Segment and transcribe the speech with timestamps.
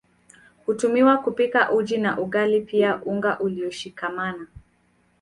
[0.65, 4.47] Hutumiwa kupika uji na ugali pia unga ulioshikamana